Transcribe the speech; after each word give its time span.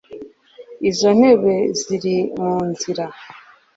izo 0.89 1.09
ntebe 1.17 1.55
ziri 1.79 2.15
munzira 2.41 3.05